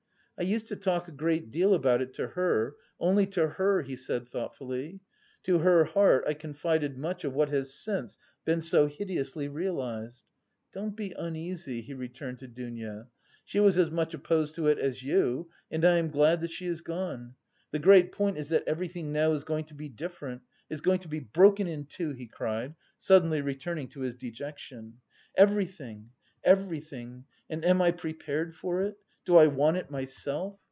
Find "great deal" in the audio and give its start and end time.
1.11-1.75